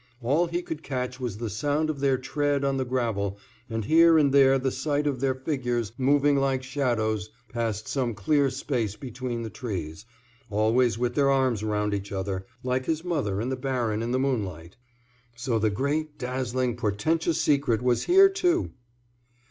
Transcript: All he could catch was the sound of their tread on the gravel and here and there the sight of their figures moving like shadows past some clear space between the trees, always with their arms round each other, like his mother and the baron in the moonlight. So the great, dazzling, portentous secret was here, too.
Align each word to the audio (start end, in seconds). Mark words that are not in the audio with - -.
All 0.19 0.47
he 0.47 0.63
could 0.63 0.81
catch 0.81 1.19
was 1.19 1.37
the 1.37 1.47
sound 1.51 1.87
of 1.87 1.99
their 1.99 2.17
tread 2.17 2.63
on 2.65 2.77
the 2.77 2.85
gravel 2.85 3.37
and 3.69 3.85
here 3.85 4.17
and 4.17 4.33
there 4.33 4.57
the 4.57 4.71
sight 4.71 5.05
of 5.05 5.19
their 5.19 5.35
figures 5.35 5.91
moving 5.95 6.37
like 6.37 6.63
shadows 6.63 7.29
past 7.49 7.87
some 7.87 8.15
clear 8.15 8.49
space 8.49 8.95
between 8.95 9.43
the 9.43 9.51
trees, 9.51 10.07
always 10.49 10.97
with 10.97 11.13
their 11.13 11.29
arms 11.29 11.61
round 11.63 11.93
each 11.93 12.11
other, 12.11 12.47
like 12.63 12.85
his 12.87 13.03
mother 13.03 13.39
and 13.39 13.51
the 13.51 13.55
baron 13.55 14.01
in 14.01 14.09
the 14.09 14.17
moonlight. 14.17 14.75
So 15.35 15.59
the 15.59 15.69
great, 15.69 16.17
dazzling, 16.17 16.77
portentous 16.77 17.39
secret 17.39 17.83
was 17.83 18.05
here, 18.05 18.27
too. 18.27 18.71